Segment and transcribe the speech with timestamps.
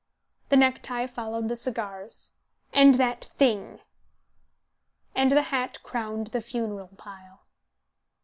[0.49, 2.31] The necktie followed the cigars.
[2.73, 3.81] "And that thing;"
[5.13, 7.45] and the hat crowned the funeral pile.